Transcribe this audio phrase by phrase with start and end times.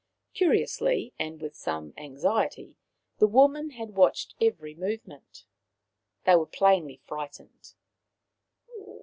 [0.33, 2.75] Curiously, and with some anxiety,
[3.19, 5.45] the women had watched every movement.
[6.25, 7.75] They were plainly frightened.